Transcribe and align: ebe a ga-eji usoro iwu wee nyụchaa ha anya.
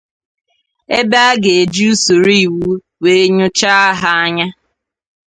ebe 0.99 1.17
a 1.29 1.31
ga-eji 1.43 1.83
usoro 1.93 2.31
iwu 2.45 2.67
wee 3.01 3.23
nyụchaa 3.35 3.87
ha 4.01 4.11
anya. 4.23 4.47